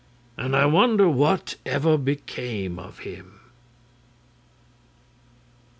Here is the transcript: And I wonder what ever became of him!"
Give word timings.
And 0.35 0.55
I 0.55 0.65
wonder 0.65 1.07
what 1.07 1.57
ever 1.63 1.95
became 1.95 2.79
of 2.79 2.97
him!" 3.05 3.39